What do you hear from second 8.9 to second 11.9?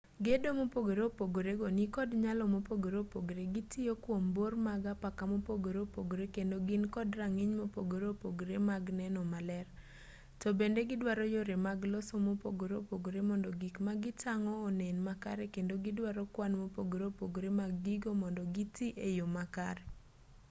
neno maler to bende giduaro yore mag